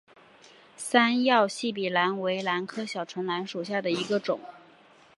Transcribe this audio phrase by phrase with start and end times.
[0.75, 4.39] 三药细笔兰为兰科小唇兰属下的一个种。